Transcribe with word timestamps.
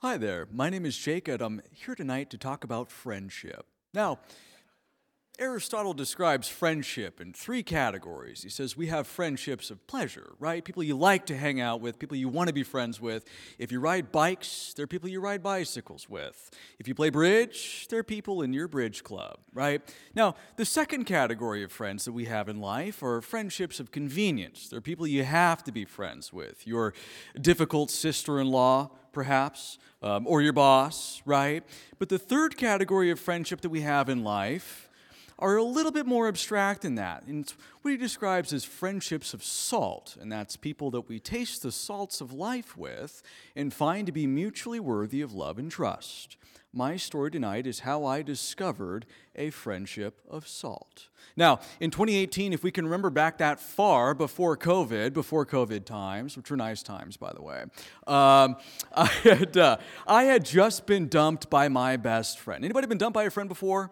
Hi 0.00 0.18
there, 0.18 0.46
my 0.52 0.68
name 0.68 0.84
is 0.84 0.94
Jake, 0.94 1.26
and 1.26 1.40
I'm 1.40 1.62
here 1.72 1.94
tonight 1.94 2.28
to 2.28 2.36
talk 2.36 2.64
about 2.64 2.90
friendship. 2.90 3.64
Now, 3.94 4.18
Aristotle 5.38 5.92
describes 5.92 6.48
friendship 6.48 7.20
in 7.20 7.34
three 7.34 7.62
categories. 7.62 8.42
He 8.42 8.48
says 8.48 8.74
we 8.74 8.86
have 8.86 9.06
friendships 9.06 9.70
of 9.70 9.86
pleasure, 9.86 10.32
right? 10.38 10.64
People 10.64 10.82
you 10.82 10.96
like 10.96 11.26
to 11.26 11.36
hang 11.36 11.60
out 11.60 11.82
with, 11.82 11.98
people 11.98 12.16
you 12.16 12.28
want 12.28 12.48
to 12.48 12.54
be 12.54 12.62
friends 12.62 13.02
with. 13.02 13.26
If 13.58 13.70
you 13.70 13.78
ride 13.78 14.10
bikes, 14.10 14.72
there 14.74 14.84
are 14.84 14.86
people 14.86 15.10
you 15.10 15.20
ride 15.20 15.42
bicycles 15.42 16.08
with. 16.08 16.50
If 16.78 16.88
you 16.88 16.94
play 16.94 17.10
bridge, 17.10 17.86
there 17.90 17.98
are 17.98 18.04
people 18.04 18.40
in 18.40 18.54
your 18.54 18.66
bridge 18.66 19.04
club, 19.04 19.38
right? 19.52 19.82
Now, 20.14 20.36
the 20.56 20.64
second 20.64 21.04
category 21.04 21.62
of 21.62 21.70
friends 21.70 22.06
that 22.06 22.12
we 22.12 22.24
have 22.24 22.48
in 22.48 22.58
life 22.58 23.02
are 23.02 23.20
friendships 23.20 23.78
of 23.78 23.90
convenience. 23.90 24.68
They're 24.68 24.80
people 24.80 25.06
you 25.06 25.24
have 25.24 25.62
to 25.64 25.72
be 25.72 25.84
friends 25.84 26.32
with. 26.32 26.66
Your 26.66 26.94
difficult 27.38 27.90
sister 27.90 28.40
in 28.40 28.46
law, 28.46 28.90
perhaps, 29.12 29.78
um, 30.02 30.26
or 30.26 30.40
your 30.40 30.54
boss, 30.54 31.20
right? 31.26 31.62
But 31.98 32.08
the 32.08 32.18
third 32.18 32.56
category 32.56 33.10
of 33.10 33.20
friendship 33.20 33.60
that 33.60 33.70
we 33.70 33.82
have 33.82 34.08
in 34.08 34.24
life, 34.24 34.88
are 35.38 35.56
a 35.56 35.62
little 35.62 35.92
bit 35.92 36.06
more 36.06 36.28
abstract 36.28 36.82
than 36.82 36.94
that. 36.94 37.24
And 37.26 37.52
what 37.82 37.90
he 37.90 37.96
describes 37.96 38.52
as 38.52 38.64
friendships 38.64 39.34
of 39.34 39.44
salt, 39.44 40.16
and 40.20 40.32
that's 40.32 40.56
people 40.56 40.90
that 40.92 41.08
we 41.08 41.18
taste 41.18 41.62
the 41.62 41.72
salts 41.72 42.20
of 42.20 42.32
life 42.32 42.76
with 42.76 43.22
and 43.54 43.72
find 43.72 44.06
to 44.06 44.12
be 44.12 44.26
mutually 44.26 44.80
worthy 44.80 45.20
of 45.20 45.32
love 45.32 45.58
and 45.58 45.70
trust. 45.70 46.36
My 46.72 46.96
story 46.96 47.30
tonight 47.30 47.66
is 47.66 47.80
how 47.80 48.04
I 48.04 48.20
discovered 48.20 49.06
a 49.34 49.48
friendship 49.48 50.20
of 50.28 50.46
salt. 50.46 51.08
Now, 51.34 51.60
in 51.80 51.90
2018, 51.90 52.52
if 52.52 52.62
we 52.62 52.70
can 52.70 52.84
remember 52.84 53.08
back 53.08 53.38
that 53.38 53.60
far 53.60 54.14
before 54.14 54.56
COVID, 54.58 55.14
before 55.14 55.46
COVID 55.46 55.86
times, 55.86 56.36
which 56.36 56.50
were 56.50 56.56
nice 56.56 56.82
times, 56.82 57.16
by 57.16 57.32
the 57.32 57.40
way, 57.40 57.62
um, 58.06 58.56
I, 58.94 59.06
had, 59.22 59.56
uh, 59.56 59.76
I 60.06 60.24
had 60.24 60.44
just 60.44 60.86
been 60.86 61.08
dumped 61.08 61.48
by 61.48 61.68
my 61.68 61.96
best 61.96 62.38
friend. 62.38 62.62
Anybody 62.64 62.86
been 62.86 62.98
dumped 62.98 63.14
by 63.14 63.24
a 63.24 63.30
friend 63.30 63.48
before? 63.48 63.90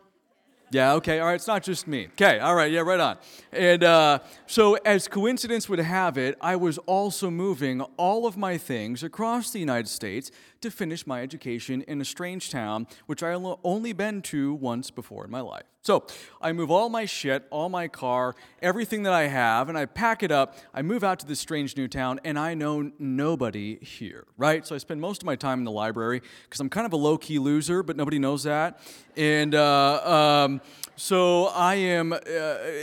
Yeah, 0.71 0.95
okay, 0.95 1.21
all 1.21 1.27
right, 1.27 1.35
it's 1.35 1.47
not 1.47 1.63
just 1.63 1.87
me. 1.87 2.09
Okay, 2.13 2.41
all 2.41 2.55
right, 2.55 2.73
yeah, 2.73 2.81
right 2.81 2.99
on. 2.99 3.17
And 3.53 3.85
uh, 3.85 4.19
so, 4.47 4.75
as 4.85 5.07
coincidence 5.07 5.69
would 5.69 5.79
have 5.79 6.19
it, 6.19 6.37
I 6.41 6.57
was 6.57 6.79
also 6.79 7.31
moving 7.31 7.83
all 7.97 8.27
of 8.27 8.37
my 8.37 8.59
things 8.59 9.03
across 9.03 9.51
the 9.51 9.61
United 9.61 9.89
States 9.89 10.31
to 10.65 10.71
finish 10.71 11.07
my 11.07 11.23
education 11.23 11.83
in 11.83 12.01
a 12.01 12.05
strange 12.05 12.51
town, 12.51 12.87
which 13.07 13.23
I 13.23 13.33
only 13.33 13.93
been 13.93 14.21
to 14.23 14.55
once 14.55 14.91
before 14.91 15.25
in 15.25 15.31
my 15.31 15.41
life. 15.41 15.65
So 15.85 16.07
I 16.41 16.55
move 16.55 16.71
all 16.71 16.89
my 16.89 17.05
shit, 17.05 17.47
all 17.51 17.69
my 17.69 17.89
car, 17.89 18.35
everything 18.63 19.03
that 19.03 19.13
I 19.13 19.27
have, 19.27 19.69
and 19.69 19.77
I 19.77 19.85
pack 19.85 20.23
it 20.23 20.33
up. 20.33 20.57
I 20.73 20.81
move 20.81 21.05
out 21.05 21.19
to 21.19 21.27
this 21.27 21.39
strange 21.39 21.77
new 21.77 21.89
town, 21.89 22.21
and 22.25 22.39
I 22.39 22.55
know 22.55 22.91
nobody 22.99 23.77
here, 23.81 24.25
right? 24.39 24.67
So 24.67 24.75
I 24.75 24.79
spend 24.79 25.03
most 25.03 25.23
of 25.23 25.27
my 25.27 25.37
time 25.37 25.59
in 25.59 25.65
the 25.65 25.71
library 25.71 26.23
because 26.45 26.59
I'm 26.61 26.71
kind 26.71 26.87
of 26.87 26.95
a 26.95 26.97
low 26.97 27.19
key 27.19 27.39
loser, 27.39 27.83
but 27.83 27.99
nobody 27.99 28.19
knows 28.19 28.45
that. 28.45 28.81
And 29.15 29.55
uh, 29.55 30.47
um, 30.47 30.63
so 30.97 31.49
I 31.49 31.75
am 31.75 32.15
uh, 32.15 32.19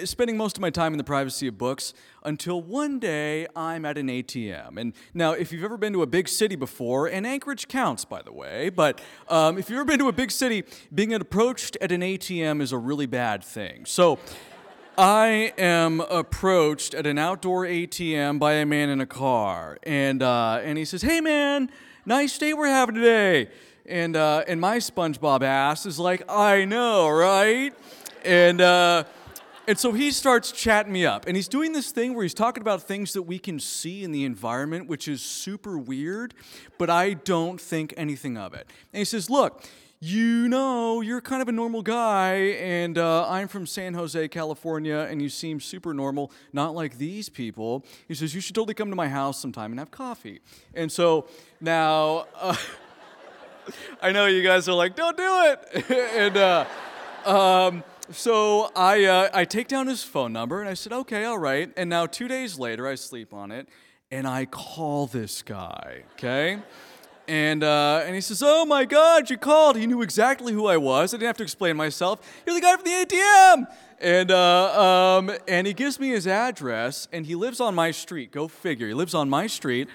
spending 0.06 0.38
most 0.38 0.58
of 0.58 0.62
my 0.62 0.70
time 0.70 0.94
in 0.94 1.00
the 1.00 1.04
privacy 1.04 1.48
of 1.48 1.58
books 1.58 1.96
until 2.24 2.62
one 2.62 3.00
day 3.00 3.48
I'm 3.56 3.84
at 3.84 3.98
an 3.98 4.10
ATM. 4.10 4.80
And 4.80 4.94
now, 5.14 5.32
if 5.32 5.52
you've 5.52 5.64
ever 5.64 5.78
been 5.78 5.94
to 5.94 6.04
a 6.04 6.08
big 6.08 6.28
city 6.28 6.56
before, 6.56 7.08
and 7.08 7.26
Anchorage 7.26 7.68
counts, 7.72 8.06
by 8.06 8.22
the 8.22 8.32
way, 8.34 8.70
but 8.70 9.02
um, 9.30 9.58
if 9.58 9.70
you've 9.70 9.78
ever 9.78 9.86
been 9.86 10.00
to 10.00 10.10
a 10.10 10.14
big 10.14 10.30
city, 10.30 10.64
being 10.94 11.14
approached 11.14 11.78
at 11.80 11.92
an 11.92 12.02
ATM 12.02 12.62
is 12.62 12.72
a 12.72 12.78
really 12.78 13.06
bad 13.06 13.44
thing. 13.44 13.86
So, 13.86 14.20
I 14.98 15.54
am 15.58 16.02
approached 16.02 16.94
at 16.94 17.08
an 17.08 17.18
outdoor 17.18 17.66
ATM 17.66 18.40
by 18.40 18.54
a 18.54 18.66
man 18.66 18.90
in 18.90 19.00
a 19.00 19.06
car, 19.06 19.78
and 19.84 20.22
uh, 20.22 20.60
and 20.64 20.78
he 20.78 20.84
says, 20.84 21.02
"Hey, 21.02 21.22
man, 21.22 21.72
nice 22.06 22.38
day 22.38 22.54
we're 22.54 22.68
having 22.68 22.96
today." 22.96 23.50
And 23.86 24.18
uh, 24.18 24.44
and 24.48 24.60
my 24.60 24.78
SpongeBob 24.78 25.44
ass 25.44 25.86
is 25.86 25.98
like, 25.98 26.24
"I 26.30 26.66
know, 26.66 27.10
right?" 27.10 27.74
And 28.26 28.60
uh, 28.60 29.06
and 29.68 29.78
so 29.78 29.92
he 29.92 30.12
starts 30.12 30.52
chatting 30.52 30.92
me 30.92 31.06
up. 31.06 31.28
And 31.28 31.36
he's 31.36 31.48
doing 31.48 31.72
this 31.72 31.92
thing 31.92 32.14
where 32.14 32.24
he's 32.24 32.34
talking 32.34 32.62
about 32.62 32.84
things 32.84 33.14
that 33.14 33.24
we 33.24 33.38
can 33.38 33.60
see 33.60 34.04
in 34.04 34.12
the 34.12 34.26
environment, 34.26 34.88
which 34.88 35.08
is 35.08 35.22
super 35.22 35.78
weird, 35.78 36.34
but 36.78 36.90
I 36.90 37.14
don't 37.14 37.60
think 37.62 37.94
anything 37.96 38.38
of 38.38 38.54
it. 38.54 38.68
And 38.92 39.00
he 39.00 39.06
says, 39.06 39.30
Look, 39.30 39.64
you 40.00 40.48
know, 40.48 41.02
you're 41.02 41.22
kind 41.22 41.44
of 41.44 41.48
a 41.48 41.52
normal 41.52 41.84
guy, 41.84 42.34
and 42.60 42.98
uh, 42.98 43.30
I'm 43.30 43.48
from 43.48 43.68
San 43.68 43.94
Jose, 43.94 44.28
California, 44.30 45.08
and 45.08 45.22
you 45.22 45.30
seem 45.30 45.60
super 45.60 45.94
normal, 45.94 46.32
not 46.54 46.74
like 46.74 46.98
these 46.98 47.30
people. 47.30 47.86
He 48.08 48.16
says, 48.16 48.34
You 48.34 48.42
should 48.42 48.56
totally 48.56 48.74
come 48.74 48.90
to 48.90 48.96
my 48.96 49.08
house 49.08 49.40
sometime 49.40 49.72
and 49.72 49.80
have 49.80 49.92
coffee. 49.92 50.40
And 50.74 50.92
so 50.92 51.28
now, 51.60 52.26
uh, 52.36 52.56
I 54.02 54.12
know 54.12 54.26
you 54.26 54.42
guys 54.42 54.68
are 54.68 54.74
like, 54.74 54.96
Don't 54.96 55.16
do 55.16 55.24
it. 55.24 55.92
and, 56.16 56.38
uh, 56.38 56.66
um, 57.26 57.84
so 58.10 58.72
I, 58.76 59.06
uh, 59.06 59.30
I 59.34 59.46
take 59.46 59.68
down 59.68 59.88
his 59.88 60.04
phone 60.04 60.34
number 60.34 60.60
and 60.60 60.70
I 60.70 60.74
said, 60.74 60.92
okay, 60.92 61.26
all 61.26 61.38
right. 61.38 61.72
And 61.78 61.90
now 61.90 62.06
two 62.06 62.28
days 62.28 62.58
later, 62.58 62.88
I 62.88 62.96
sleep 62.96 63.34
on 63.34 63.52
it 63.52 63.68
and 64.12 64.28
I 64.28 64.46
call 64.46 65.08
this 65.08 65.42
guy, 65.42 66.04
okay? 66.14 66.60
And, 67.28 67.64
uh, 67.64 68.04
and 68.06 68.14
he 68.14 68.20
says, 68.20 68.44
Oh 68.44 68.66
my 68.66 68.84
God, 68.84 69.30
you 69.30 69.38
called. 69.38 69.78
He 69.78 69.88
knew 69.88 70.02
exactly 70.02 70.52
who 70.52 70.68
I 70.68 70.76
was. 70.76 71.14
I 71.14 71.18
didn't 71.18 71.28
have 71.28 71.38
to 71.38 71.44
explain 71.44 71.78
myself. 71.78 72.20
You're 72.46 72.56
the 72.56 72.62
guy 72.62 72.76
from 72.76 72.84
the 72.84 73.06
ATM. 73.06 73.68
And, 74.02 74.32
uh, 74.32 75.18
um, 75.20 75.32
and 75.48 75.66
he 75.66 75.74
gives 75.74 76.00
me 76.00 76.10
his 76.10 76.26
address, 76.26 77.08
and 77.14 77.26
he 77.26 77.36
lives 77.36 77.62
on 77.62 77.76
my 77.76 77.92
street. 77.92 78.32
Go 78.32 78.48
figure. 78.48 78.88
He 78.88 78.94
lives 78.96 79.14
on 79.14 79.30
my 79.30 79.48
street 79.48 79.88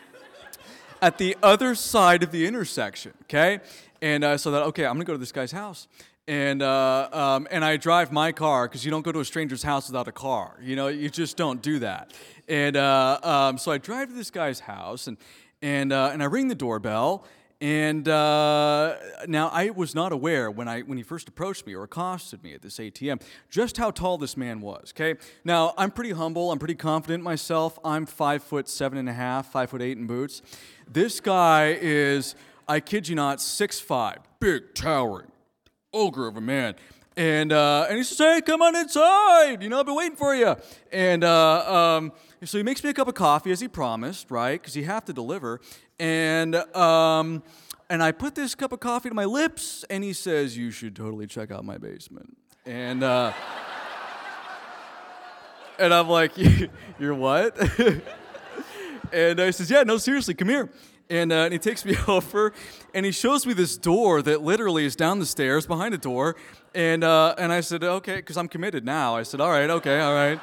at 1.03 1.19
the 1.19 1.37
other 1.43 1.75
side 1.75 2.23
of 2.23 2.31
the 2.31 2.47
intersection, 2.47 3.13
okay? 3.25 3.61
And 4.01 4.25
uh, 4.25 4.39
so 4.39 4.51
that, 4.53 4.63
okay, 4.63 4.87
I'm 4.87 4.95
gonna 4.95 5.05
go 5.05 5.13
to 5.13 5.19
this 5.19 5.33
guy's 5.33 5.53
house 5.53 5.89
and 6.29 6.63
uh, 6.63 7.09
um, 7.13 7.47
and 7.51 7.65
I 7.65 7.77
drive 7.77 8.11
my 8.11 8.33
car 8.33 8.67
because 8.67 8.85
you 8.85 8.91
don't 8.91 9.03
go 9.03 9.13
to 9.13 9.21
a 9.21 9.25
stranger's 9.25 9.63
house 9.63 9.89
without 9.89 10.09
a 10.09 10.13
car. 10.13 10.59
You 10.61 10.77
know, 10.77 10.89
you 10.89 11.09
just 11.09 11.37
don't 11.37 11.63
do 11.63 11.79
that. 11.81 12.13
And 12.49 12.77
uh, 12.77 13.19
um, 13.23 13.59
so 13.59 13.71
I 13.71 13.79
drive 13.79 14.09
to 14.09 14.15
this 14.15 14.31
guy's 14.31 14.61
house, 14.61 15.07
and 15.07 15.17
and 15.63 15.93
uh, 15.93 16.11
and 16.13 16.23
I 16.23 16.27
ring 16.27 16.49
the 16.49 16.55
doorbell. 16.55 17.25
And 17.59 18.07
uh, 18.07 18.97
now 19.27 19.49
I 19.49 19.71
was 19.71 19.95
not 19.95 20.13
aware 20.13 20.51
when 20.51 20.69
I 20.69 20.83
when 20.83 20.99
he 20.99 21.05
first 21.05 21.27
approached 21.27 21.67
me 21.67 21.75
or 21.75 21.85
accosted 21.85 22.43
me 22.43 22.53
at 22.53 22.61
this 22.61 22.77
ATM 22.79 23.23
just 23.49 23.79
how 23.79 23.91
tall 23.91 24.19
this 24.19 24.37
man 24.37 24.61
was. 24.61 24.93
Okay, 24.95 25.19
now 25.43 25.73
I'm 25.79 25.91
pretty 25.91 26.11
humble. 26.11 26.53
I'm 26.53 26.59
pretty 26.59 26.75
confident 26.75 27.23
myself. 27.23 27.79
I'm 27.83 28.05
five 28.05 28.43
foot 28.43 28.69
seven 28.69 28.99
and 28.99 29.09
a 29.09 29.15
half, 29.15 29.53
five 29.53 29.71
foot 29.71 29.81
eight 29.81 29.97
in 29.97 30.07
boots. 30.07 30.43
This 30.87 31.19
guy 31.19 31.79
is, 31.81 32.35
I 32.69 32.81
kid 32.81 33.09
you 33.09 33.15
not, 33.15 33.41
six 33.41 33.81
five, 33.81 34.19
big, 34.39 34.75
towering 34.75 35.31
ogre 35.93 36.27
of 36.27 36.37
a 36.37 36.41
man. 36.41 36.75
And, 37.17 37.51
uh, 37.51 37.87
and 37.89 37.97
he 37.97 38.05
says, 38.05 38.19
hey, 38.19 38.41
come 38.43 38.61
on 38.61 38.77
inside. 38.77 39.63
You 39.63 39.71
know, 39.71 39.81
I've 39.81 39.87
been 39.87 39.95
waiting 39.95 40.17
for 40.17 40.35
you. 40.35 40.55
And 40.93 41.25
uh, 41.25 41.97
um, 41.97 42.13
so 42.45 42.59
he 42.59 42.65
makes 42.65 42.85
me 42.85 42.91
a 42.91 42.95
cup 42.95 43.09
of 43.09 43.15
coffee 43.15 43.51
as 43.51 43.61
he 43.61 43.69
promised, 43.69 44.31
right? 44.31 44.61
Because 44.61 44.77
you 44.77 44.85
have 44.85 45.07
to 45.07 45.15
deliver. 45.15 45.61
And, 45.99 46.55
um, 46.77 47.43
and 47.89 48.03
I 48.03 48.13
put 48.13 48.35
this 48.35 48.55
cup 48.55 48.73
of 48.73 48.81
coffee 48.81 49.09
to 49.09 49.15
my 49.15 49.25
lips, 49.25 49.83
and 49.89 50.05
he 50.05 50.13
says, 50.13 50.59
you 50.59 50.71
should 50.71 50.95
totally 50.95 51.27
check 51.27 51.51
out 51.51 51.65
my 51.65 51.79
basement. 51.79 52.37
And, 52.67 53.03
uh, 53.03 53.33
and 55.79 55.95
I'm 55.95 56.09
like, 56.09 56.33
you're 56.99 57.15
what? 57.15 57.57
and 59.13 59.39
he 59.39 59.53
says, 59.53 59.71
yeah, 59.71 59.85
no, 59.85 59.97
seriously, 59.97 60.35
come 60.35 60.49
here. 60.49 60.71
And, 61.09 61.33
uh, 61.33 61.37
and, 61.37 61.53
he 61.53 61.59
takes 61.59 61.85
me 61.85 61.97
over 62.09 62.53
and 62.93 63.07
he 63.07 63.13
shows 63.13 63.47
me 63.47 63.53
this 63.53 63.77
door 63.77 64.23
that 64.23 64.43
literally 64.43 64.85
is 64.85 64.97
down 64.97 65.19
the 65.19 65.27
stairs 65.27 65.67
behind 65.67 65.95
a 65.95 65.99
door. 65.99 66.37
And, 66.75 67.05
uh, 67.05 67.35
and 67.39 67.53
I 67.53 67.61
said, 67.61 67.85
okay, 67.85 68.17
because 68.17 68.37
I'm 68.37 68.49
committed 68.49 68.85
now. 68.85 69.17
I 69.17 69.23
said, 69.23 69.41
all 69.41 69.51
right, 69.51 69.71
okay, 69.71 70.01
all 70.01 70.15
right. 70.15 70.41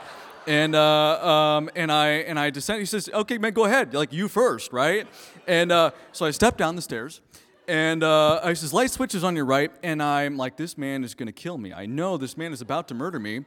And, 0.47 0.75
uh, 0.75 1.25
um, 1.25 1.69
and, 1.75 1.91
I, 1.91 2.07
and 2.07 2.38
I 2.40 2.50
descend. 2.50 2.79
He 2.79 2.85
says, 2.85 3.09
okay, 3.13 3.38
man, 3.38 3.53
go 3.53 3.66
ahead. 3.66 3.94
Like, 3.94 4.12
you 4.12 4.28
first, 4.28 4.74
right? 4.74 5.07
And 5.47 5.72
uh, 5.72 5.91
so 6.12 6.25
I 6.25 6.31
step 6.31 6.57
down 6.57 6.75
the 6.75 6.81
stairs. 6.81 7.22
And 7.68 8.03
uh, 8.03 8.41
I 8.44 8.53
says, 8.53 8.74
light 8.74 8.92
switches 8.92 9.24
on 9.24 9.36
your 9.36 9.45
right. 9.45 9.71
And 9.83 10.04
I'm 10.04 10.38
like, 10.38 10.57
this 10.57 10.77
man 10.77 11.04
is 11.04 11.13
going 11.13 11.27
to 11.27 11.33
kill 11.33 11.57
me. 11.57 11.74
I 11.74 11.86
know 11.86 12.18
this 12.18 12.36
man 12.36 12.51
is 12.51 12.62
about 12.62 12.88
to 12.89 12.94
murder 12.94 13.19
me. 13.19 13.45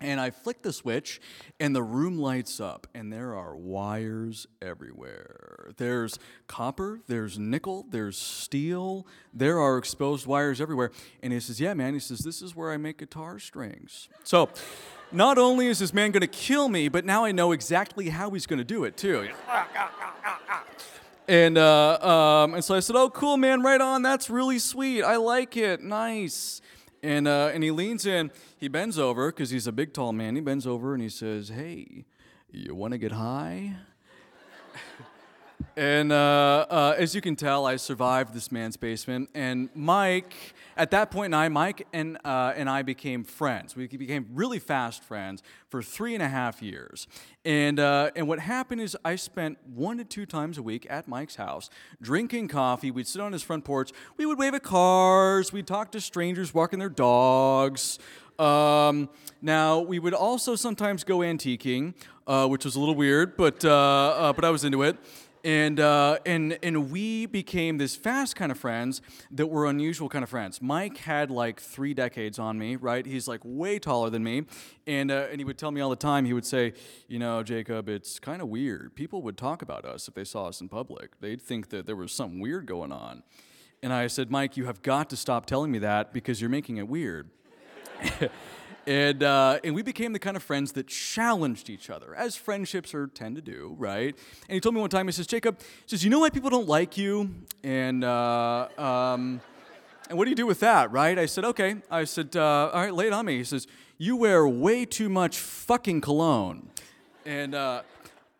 And 0.00 0.20
I 0.20 0.30
flick 0.30 0.62
the 0.62 0.72
switch, 0.72 1.20
and 1.58 1.74
the 1.74 1.82
room 1.82 2.18
lights 2.18 2.60
up, 2.60 2.86
and 2.94 3.12
there 3.12 3.34
are 3.34 3.56
wires 3.56 4.46
everywhere. 4.60 5.70
There's 5.76 6.18
copper, 6.46 7.00
there's 7.06 7.38
nickel, 7.38 7.86
there's 7.88 8.18
steel, 8.18 9.06
there 9.32 9.58
are 9.58 9.78
exposed 9.78 10.26
wires 10.26 10.60
everywhere. 10.60 10.90
And 11.22 11.32
he 11.32 11.40
says, 11.40 11.60
Yeah, 11.60 11.74
man, 11.74 11.94
he 11.94 12.00
says, 12.00 12.20
This 12.20 12.42
is 12.42 12.54
where 12.54 12.70
I 12.70 12.76
make 12.76 12.98
guitar 12.98 13.38
strings. 13.38 14.08
So, 14.24 14.50
not 15.12 15.38
only 15.38 15.68
is 15.68 15.78
this 15.78 15.94
man 15.94 16.10
gonna 16.10 16.26
kill 16.26 16.68
me, 16.68 16.88
but 16.88 17.04
now 17.04 17.24
I 17.24 17.32
know 17.32 17.52
exactly 17.52 18.08
how 18.08 18.30
he's 18.30 18.46
gonna 18.46 18.64
do 18.64 18.84
it, 18.84 18.96
too. 18.96 19.28
And, 21.26 21.56
uh, 21.56 21.98
um, 22.44 22.54
and 22.54 22.64
so 22.64 22.74
I 22.74 22.80
said, 22.80 22.96
Oh, 22.96 23.08
cool, 23.08 23.36
man, 23.36 23.62
right 23.62 23.80
on. 23.80 24.02
That's 24.02 24.28
really 24.28 24.58
sweet. 24.58 25.02
I 25.02 25.16
like 25.16 25.56
it. 25.56 25.82
Nice. 25.82 26.60
And, 27.04 27.28
uh, 27.28 27.50
and 27.52 27.62
he 27.62 27.70
leans 27.70 28.06
in, 28.06 28.30
he 28.56 28.66
bends 28.66 28.98
over, 28.98 29.30
because 29.30 29.50
he's 29.50 29.66
a 29.66 29.72
big, 29.72 29.92
tall 29.92 30.14
man. 30.14 30.36
He 30.36 30.40
bends 30.40 30.66
over 30.66 30.94
and 30.94 31.02
he 31.02 31.10
says, 31.10 31.50
Hey, 31.50 32.06
you 32.50 32.74
want 32.74 32.92
to 32.92 32.98
get 32.98 33.12
high? 33.12 33.76
And 35.76 36.12
uh, 36.12 36.66
uh, 36.70 36.94
as 36.96 37.16
you 37.16 37.20
can 37.20 37.34
tell, 37.34 37.66
I 37.66 37.76
survived 37.76 38.32
this 38.32 38.52
man's 38.52 38.76
basement. 38.76 39.28
And 39.34 39.70
Mike, 39.74 40.32
at 40.76 40.92
that 40.92 41.10
point 41.10 41.26
in 41.26 41.32
time, 41.32 41.52
Mike 41.52 41.88
and, 41.92 42.16
uh, 42.24 42.52
and 42.54 42.70
I 42.70 42.82
became 42.82 43.24
friends. 43.24 43.74
We 43.74 43.88
became 43.88 44.28
really 44.32 44.60
fast 44.60 45.02
friends 45.02 45.42
for 45.70 45.82
three 45.82 46.14
and 46.14 46.22
a 46.22 46.28
half 46.28 46.62
years. 46.62 47.08
And, 47.44 47.80
uh, 47.80 48.12
and 48.14 48.28
what 48.28 48.38
happened 48.38 48.82
is 48.82 48.96
I 49.04 49.16
spent 49.16 49.58
one 49.66 49.98
to 49.98 50.04
two 50.04 50.26
times 50.26 50.58
a 50.58 50.62
week 50.62 50.86
at 50.88 51.08
Mike's 51.08 51.36
house 51.36 51.70
drinking 52.00 52.48
coffee. 52.48 52.92
We'd 52.92 53.08
sit 53.08 53.20
on 53.20 53.32
his 53.32 53.42
front 53.42 53.64
porch. 53.64 53.90
We 54.16 54.26
would 54.26 54.38
wave 54.38 54.54
at 54.54 54.62
cars. 54.62 55.52
We'd 55.52 55.66
talk 55.66 55.90
to 55.92 56.00
strangers 56.00 56.54
walking 56.54 56.78
their 56.78 56.88
dogs. 56.88 57.98
Um, 58.38 59.08
now, 59.42 59.80
we 59.80 59.98
would 59.98 60.14
also 60.14 60.54
sometimes 60.54 61.02
go 61.02 61.18
antiquing, 61.18 61.94
uh, 62.28 62.46
which 62.46 62.64
was 62.64 62.76
a 62.76 62.80
little 62.80 62.94
weird, 62.94 63.36
but, 63.36 63.64
uh, 63.64 64.32
but 64.36 64.44
I 64.44 64.50
was 64.50 64.62
into 64.64 64.84
it 64.84 64.98
and 65.44 65.78
uh, 65.78 66.18
and 66.24 66.58
and 66.62 66.90
we 66.90 67.26
became 67.26 67.76
this 67.76 67.94
fast 67.94 68.34
kind 68.34 68.50
of 68.50 68.58
friends 68.58 69.02
that 69.30 69.46
were 69.46 69.66
unusual 69.66 70.08
kind 70.08 70.22
of 70.22 70.30
friends. 70.30 70.62
Mike 70.62 70.96
had 70.96 71.30
like 71.30 71.60
three 71.60 71.92
decades 71.92 72.38
on 72.38 72.58
me, 72.58 72.76
right? 72.76 73.04
He's 73.04 73.28
like 73.28 73.40
way 73.44 73.78
taller 73.78 74.08
than 74.08 74.24
me, 74.24 74.46
and 74.86 75.10
uh, 75.10 75.26
and 75.30 75.40
he 75.40 75.44
would 75.44 75.58
tell 75.58 75.70
me 75.70 75.82
all 75.82 75.90
the 75.90 75.96
time. 75.96 76.24
He 76.24 76.32
would 76.32 76.46
say, 76.46 76.72
you 77.08 77.18
know, 77.18 77.42
Jacob, 77.42 77.88
it's 77.90 78.18
kind 78.18 78.40
of 78.40 78.48
weird. 78.48 78.94
People 78.94 79.20
would 79.22 79.36
talk 79.36 79.60
about 79.60 79.84
us 79.84 80.08
if 80.08 80.14
they 80.14 80.24
saw 80.24 80.46
us 80.46 80.62
in 80.62 80.68
public. 80.68 81.20
They'd 81.20 81.42
think 81.42 81.68
that 81.68 81.84
there 81.84 81.96
was 81.96 82.10
something 82.10 82.40
weird 82.40 82.66
going 82.66 82.90
on. 82.90 83.22
And 83.82 83.92
I 83.92 84.06
said, 84.06 84.30
Mike, 84.30 84.56
you 84.56 84.64
have 84.64 84.80
got 84.80 85.10
to 85.10 85.16
stop 85.16 85.44
telling 85.44 85.70
me 85.70 85.78
that 85.80 86.14
because 86.14 86.40
you're 86.40 86.48
making 86.48 86.78
it 86.78 86.88
weird. 86.88 87.28
And, 88.86 89.22
uh, 89.22 89.60
and 89.64 89.74
we 89.74 89.82
became 89.82 90.12
the 90.12 90.18
kind 90.18 90.36
of 90.36 90.42
friends 90.42 90.72
that 90.72 90.86
challenged 90.86 91.70
each 91.70 91.88
other, 91.88 92.14
as 92.14 92.36
friendships 92.36 92.94
are 92.94 93.06
tend 93.06 93.36
to 93.36 93.42
do, 93.42 93.74
right? 93.78 94.14
And 94.48 94.54
he 94.54 94.60
told 94.60 94.74
me 94.74 94.80
one 94.80 94.90
time, 94.90 95.06
he 95.06 95.12
says, 95.12 95.26
Jacob, 95.26 95.58
he 95.60 95.66
says, 95.86 96.04
you 96.04 96.10
know 96.10 96.18
why 96.20 96.28
people 96.28 96.50
don't 96.50 96.68
like 96.68 96.98
you? 96.98 97.34
And, 97.62 98.04
uh, 98.04 98.68
um, 98.76 99.40
and 100.10 100.18
what 100.18 100.24
do 100.24 100.30
you 100.30 100.36
do 100.36 100.46
with 100.46 100.60
that, 100.60 100.92
right? 100.92 101.18
I 101.18 101.24
said, 101.24 101.44
okay. 101.46 101.76
I 101.90 102.04
said, 102.04 102.36
uh, 102.36 102.70
all 102.74 102.82
right, 102.82 102.92
lay 102.92 103.06
it 103.06 103.14
on 103.14 103.24
me. 103.24 103.38
He 103.38 103.44
says, 103.44 103.66
you 103.96 104.16
wear 104.16 104.46
way 104.46 104.84
too 104.84 105.08
much 105.08 105.38
fucking 105.38 106.02
cologne. 106.02 106.68
And 107.24 107.54
uh, 107.54 107.82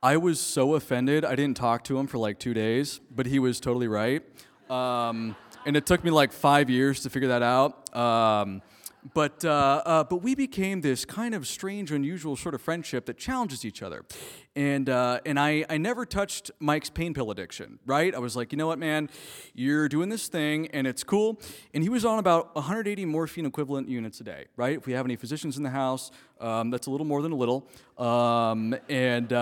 I 0.02 0.18
was 0.18 0.38
so 0.38 0.74
offended, 0.74 1.24
I 1.24 1.36
didn't 1.36 1.56
talk 1.56 1.84
to 1.84 1.98
him 1.98 2.06
for 2.06 2.18
like 2.18 2.38
two 2.38 2.52
days, 2.52 3.00
but 3.10 3.24
he 3.24 3.38
was 3.38 3.60
totally 3.60 3.88
right. 3.88 4.22
Um, 4.68 5.36
and 5.66 5.76
it 5.76 5.86
took 5.86 6.04
me 6.04 6.10
like 6.10 6.32
five 6.32 6.68
years 6.70 7.00
to 7.02 7.10
figure 7.10 7.28
that 7.28 7.42
out. 7.42 7.94
Um, 7.96 8.62
but, 9.12 9.44
uh, 9.44 9.82
uh, 9.84 10.04
but 10.04 10.22
we 10.22 10.34
became 10.34 10.80
this 10.80 11.04
kind 11.04 11.34
of 11.34 11.46
strange, 11.46 11.92
unusual 11.92 12.36
sort 12.36 12.54
of 12.54 12.62
friendship 12.62 13.04
that 13.06 13.18
challenges 13.18 13.64
each 13.64 13.82
other. 13.82 14.04
And, 14.56 14.88
uh, 14.88 15.20
and 15.26 15.38
I, 15.38 15.66
I 15.68 15.76
never 15.76 16.06
touched 16.06 16.50
Mike's 16.58 16.88
pain 16.88 17.12
pill 17.12 17.30
addiction, 17.30 17.80
right? 17.84 18.14
I 18.14 18.18
was 18.18 18.34
like, 18.34 18.50
you 18.50 18.56
know 18.56 18.66
what, 18.66 18.78
man, 18.78 19.10
you're 19.52 19.90
doing 19.90 20.08
this 20.08 20.28
thing 20.28 20.68
and 20.68 20.86
it's 20.86 21.04
cool. 21.04 21.38
And 21.74 21.82
he 21.82 21.90
was 21.90 22.06
on 22.06 22.18
about 22.18 22.54
180 22.54 23.04
morphine 23.04 23.44
equivalent 23.44 23.90
units 23.90 24.20
a 24.20 24.24
day, 24.24 24.46
right? 24.56 24.78
If 24.78 24.86
we 24.86 24.94
have 24.94 25.04
any 25.04 25.16
physicians 25.16 25.58
in 25.58 25.64
the 25.64 25.70
house, 25.70 26.10
um, 26.40 26.70
that's 26.70 26.86
a 26.86 26.90
little 26.90 27.06
more 27.06 27.20
than 27.20 27.32
a 27.32 27.36
little. 27.36 27.68
Um, 27.98 28.74
and, 28.88 29.32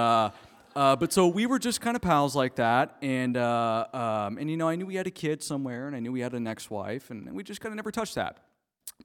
uh, 0.75 0.97
but 0.97 1.13
so 1.13 1.29
we 1.29 1.47
were 1.47 1.59
just 1.59 1.81
kind 1.81 1.97
of 1.97 2.03
pals 2.03 2.35
like 2.35 2.57
that, 2.57 2.97
and 3.03 3.37
uh, 3.37 3.87
um, 3.93 4.39
and 4.39 4.51
you 4.51 4.57
know 4.57 4.69
I 4.69 4.77
knew 4.77 4.87
we 4.87 4.95
had 4.95 5.07
a 5.07 5.11
kid 5.11 5.43
somewhere, 5.43 5.87
and 5.87 5.95
I 5.97 6.01
knew 6.01 6.13
we 6.13 6.21
had 6.21 6.33
an 6.35 6.47
ex-wife, 6.47 7.11
and, 7.11 7.27
and 7.27 7.37
we 7.37 7.43
just 7.43 7.61
kind 7.61 7.73
of 7.73 7.77
never 7.77 7.91
touched 7.91 8.15
that. 8.15 8.39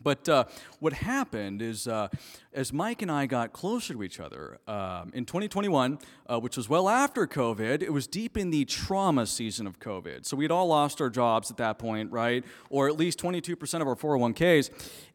But 0.01 0.29
uh, 0.29 0.45
what 0.79 0.93
happened 0.93 1.61
is, 1.61 1.87
uh, 1.87 2.07
as 2.53 2.71
Mike 2.71 3.01
and 3.01 3.11
I 3.11 3.25
got 3.25 3.53
closer 3.53 3.93
to 3.93 4.03
each 4.03 4.19
other 4.19 4.59
um, 4.67 5.11
in 5.13 5.25
2021, 5.25 5.99
uh, 6.27 6.39
which 6.39 6.57
was 6.57 6.69
well 6.69 6.87
after 6.87 7.25
COVID, 7.25 7.81
it 7.81 7.91
was 7.91 8.07
deep 8.07 8.37
in 8.37 8.49
the 8.51 8.65
trauma 8.65 9.25
season 9.25 9.67
of 9.67 9.79
COVID. 9.79 10.25
So 10.25 10.37
we 10.37 10.43
had 10.43 10.51
all 10.51 10.67
lost 10.67 11.01
our 11.01 11.09
jobs 11.09 11.49
at 11.51 11.57
that 11.57 11.79
point, 11.79 12.11
right? 12.11 12.43
Or 12.69 12.87
at 12.87 12.97
least 12.97 13.19
22% 13.19 13.81
of 13.81 13.87
our 13.87 13.95
401ks. 13.95 14.69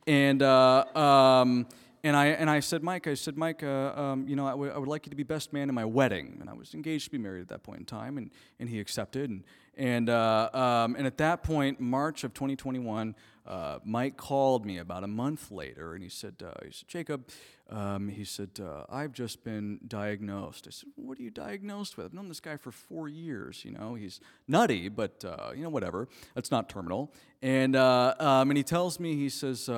And, 0.06 0.42
uh, 0.42 0.84
um, 0.96 1.66
and 2.04 2.16
I, 2.16 2.26
and 2.26 2.50
I 2.50 2.58
said, 2.60 2.82
Mike, 2.82 3.06
I 3.06 3.14
said, 3.14 3.36
Mike, 3.36 3.62
uh, 3.62 3.92
um, 3.94 4.26
you 4.26 4.34
know, 4.34 4.46
I, 4.46 4.50
w- 4.50 4.72
I 4.72 4.78
would 4.78 4.88
like 4.88 5.06
you 5.06 5.10
to 5.10 5.16
be 5.16 5.22
best 5.22 5.52
man 5.52 5.68
in 5.68 5.74
my 5.74 5.84
wedding. 5.84 6.38
And 6.40 6.50
I 6.50 6.52
was 6.52 6.74
engaged 6.74 7.04
to 7.04 7.10
be 7.12 7.18
married 7.18 7.42
at 7.42 7.48
that 7.48 7.62
point 7.62 7.78
in 7.78 7.84
time, 7.84 8.18
and, 8.18 8.30
and 8.58 8.68
he 8.68 8.80
accepted. 8.80 9.30
And, 9.30 9.44
and, 9.76 10.10
uh, 10.10 10.50
um, 10.52 10.96
and 10.96 11.06
at 11.06 11.16
that 11.18 11.44
point, 11.44 11.80
March 11.80 12.24
of 12.24 12.34
2021, 12.34 13.14
uh, 13.46 13.78
Mike 13.84 14.16
called 14.16 14.66
me 14.66 14.78
about 14.78 15.02
a 15.02 15.06
month 15.08 15.50
later 15.50 15.94
and 15.94 16.02
he 16.02 16.08
said, 16.08 16.34
uh, 16.44 16.52
he 16.64 16.70
said 16.70 16.86
Jacob, 16.86 17.28
um, 17.70 18.08
he 18.08 18.24
said, 18.24 18.50
uh, 18.60 18.84
I've 18.88 19.12
just 19.12 19.42
been 19.42 19.80
diagnosed. 19.88 20.66
I 20.68 20.70
said, 20.70 20.90
What 20.94 21.18
are 21.18 21.22
you 21.22 21.30
diagnosed 21.30 21.96
with? 21.96 22.06
I've 22.06 22.12
known 22.12 22.28
this 22.28 22.38
guy 22.38 22.56
for 22.56 22.70
four 22.70 23.08
years. 23.08 23.64
You 23.64 23.72
know, 23.72 23.94
he's 23.94 24.20
nutty, 24.46 24.88
but, 24.88 25.24
uh, 25.24 25.52
you 25.56 25.62
know, 25.62 25.70
whatever. 25.70 26.06
That's 26.34 26.50
not 26.50 26.68
terminal. 26.68 27.12
And, 27.40 27.74
um, 27.74 28.50
and 28.50 28.56
he 28.56 28.62
tells 28.62 29.00
me, 29.00 29.16
he 29.16 29.28
says, 29.28 29.68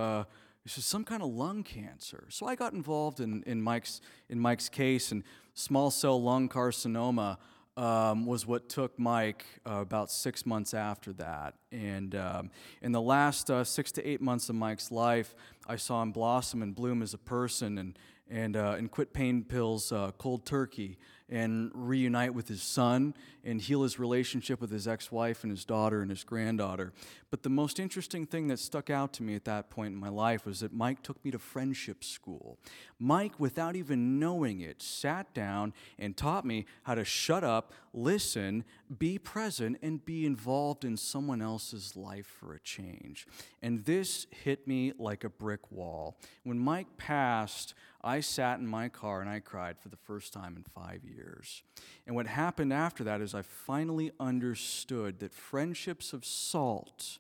he 0.64 0.70
says, 0.70 0.86
some 0.86 1.04
kind 1.04 1.22
of 1.22 1.28
lung 1.28 1.62
cancer. 1.62 2.24
So 2.30 2.46
I 2.46 2.54
got 2.54 2.72
involved 2.72 3.20
in, 3.20 3.42
in, 3.46 3.60
Mike's, 3.60 4.00
in 4.30 4.40
Mike's 4.40 4.68
case, 4.68 5.12
and 5.12 5.22
small 5.52 5.90
cell 5.90 6.20
lung 6.20 6.48
carcinoma 6.48 7.36
um, 7.76 8.24
was 8.24 8.46
what 8.46 8.68
took 8.68 8.98
Mike 8.98 9.44
uh, 9.66 9.80
about 9.80 10.10
six 10.10 10.46
months 10.46 10.72
after 10.72 11.12
that. 11.14 11.54
And 11.70 12.14
um, 12.14 12.50
in 12.80 12.92
the 12.92 13.00
last 13.00 13.50
uh, 13.50 13.64
six 13.64 13.92
to 13.92 14.08
eight 14.08 14.22
months 14.22 14.48
of 14.48 14.54
Mike's 14.54 14.90
life, 14.90 15.34
I 15.66 15.76
saw 15.76 16.00
him 16.00 16.12
blossom 16.12 16.62
and 16.62 16.74
bloom 16.74 17.02
as 17.02 17.14
a 17.14 17.18
person 17.18 17.78
and, 17.78 17.98
and, 18.30 18.56
uh, 18.56 18.74
and 18.78 18.90
quit 18.90 19.12
pain 19.12 19.44
pills 19.44 19.92
uh, 19.92 20.10
cold 20.18 20.46
turkey 20.46 20.98
and 21.28 21.70
reunite 21.74 22.34
with 22.34 22.48
his 22.48 22.62
son 22.62 23.14
and 23.44 23.60
heal 23.60 23.82
his 23.82 23.98
relationship 23.98 24.60
with 24.60 24.70
his 24.70 24.86
ex 24.86 25.10
wife 25.10 25.42
and 25.42 25.50
his 25.50 25.64
daughter 25.64 26.02
and 26.02 26.10
his 26.10 26.22
granddaughter. 26.22 26.92
But 27.30 27.42
the 27.42 27.50
most 27.50 27.80
interesting 27.80 28.26
thing 28.26 28.48
that 28.48 28.58
stuck 28.58 28.90
out 28.90 29.12
to 29.14 29.22
me 29.22 29.34
at 29.34 29.44
that 29.46 29.70
point 29.70 29.94
in 29.94 30.00
my 30.00 30.10
life 30.10 30.44
was 30.44 30.60
that 30.60 30.72
Mike 30.72 31.02
took 31.02 31.22
me 31.24 31.30
to 31.30 31.38
friendship 31.38 32.04
school. 32.04 32.58
Mike, 32.98 33.40
without 33.40 33.74
even 33.74 34.18
knowing 34.18 34.60
it, 34.60 34.82
sat 34.82 35.32
down 35.34 35.72
and 35.98 36.16
taught 36.16 36.44
me 36.44 36.66
how 36.84 36.94
to 36.94 37.04
shut 37.04 37.42
up, 37.42 37.72
listen, 37.92 38.64
be 38.98 39.18
present, 39.18 39.78
and 39.82 40.04
be 40.04 40.26
involved 40.26 40.84
in 40.84 40.96
someone 40.96 41.40
else's 41.40 41.96
life 41.96 42.26
for 42.26 42.54
a 42.54 42.60
change. 42.60 43.26
And 43.62 43.84
this 43.84 44.26
hit 44.30 44.68
me 44.68 44.92
like 44.98 45.24
a 45.24 45.30
brick 45.30 45.72
wall. 45.72 46.18
When 46.44 46.58
Mike 46.58 46.96
passed, 46.98 47.74
I 48.04 48.20
sat 48.20 48.58
in 48.58 48.66
my 48.66 48.90
car 48.90 49.22
and 49.22 49.30
I 49.30 49.40
cried 49.40 49.78
for 49.78 49.88
the 49.88 49.96
first 49.96 50.32
time 50.34 50.56
in 50.56 50.62
five 50.62 51.04
years. 51.04 51.62
And 52.06 52.14
what 52.14 52.26
happened 52.26 52.72
after 52.72 53.02
that 53.04 53.22
is 53.22 53.34
I 53.34 53.40
finally 53.40 54.12
understood 54.20 55.20
that 55.20 55.32
friendships 55.32 56.12
of 56.12 56.24
salt, 56.26 57.18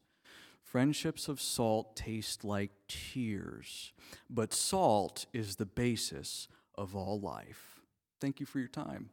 friendships 0.62 1.26
of 1.26 1.40
salt 1.40 1.96
taste 1.96 2.44
like 2.44 2.70
tears, 2.86 3.92
but 4.28 4.52
salt 4.52 5.24
is 5.32 5.56
the 5.56 5.66
basis 5.66 6.48
of 6.74 6.94
all 6.94 7.18
life. 7.18 7.80
Thank 8.20 8.38
you 8.38 8.44
for 8.44 8.58
your 8.58 8.68
time. 8.68 9.08